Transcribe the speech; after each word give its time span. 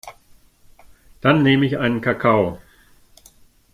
Dann 1.21 1.43
nehm 1.43 1.61
ich 1.61 1.77
einen 1.77 2.01
Kakao. 2.01 2.57